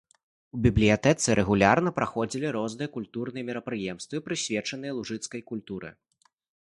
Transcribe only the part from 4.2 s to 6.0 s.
прысвечаныя лужыцкай культуры.